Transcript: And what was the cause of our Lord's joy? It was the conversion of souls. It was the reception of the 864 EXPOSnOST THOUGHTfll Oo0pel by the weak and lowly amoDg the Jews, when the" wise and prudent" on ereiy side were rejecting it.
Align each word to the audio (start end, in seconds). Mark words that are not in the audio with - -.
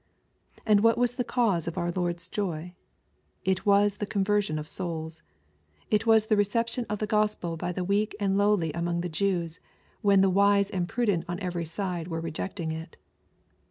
And 0.65 0.79
what 0.79 0.97
was 0.97 1.13
the 1.13 1.23
cause 1.23 1.67
of 1.67 1.77
our 1.77 1.91
Lord's 1.91 2.27
joy? 2.27 2.73
It 3.45 3.67
was 3.67 3.97
the 3.97 4.07
conversion 4.07 4.57
of 4.57 4.67
souls. 4.67 5.21
It 5.91 6.07
was 6.07 6.25
the 6.25 6.35
reception 6.35 6.87
of 6.89 6.97
the 6.97 7.05
864 7.05 7.19
EXPOSnOST 7.19 7.37
THOUGHTfll 7.37 7.53
Oo0pel 7.53 7.57
by 7.59 7.71
the 7.71 7.83
weak 7.83 8.15
and 8.19 8.35
lowly 8.35 8.71
amoDg 8.71 9.01
the 9.03 9.09
Jews, 9.09 9.59
when 10.01 10.21
the" 10.21 10.29
wise 10.31 10.71
and 10.71 10.89
prudent" 10.89 11.25
on 11.29 11.37
ereiy 11.37 11.67
side 11.67 12.07
were 12.07 12.19
rejecting 12.19 12.71
it. 12.71 12.97